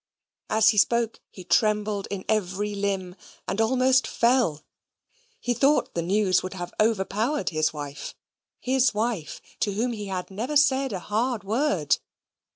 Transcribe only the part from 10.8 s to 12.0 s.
a hard word.